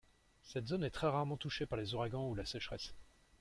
[0.41, 2.95] Cette zone est très rarement touchée par les ouragans ou la sécheresse.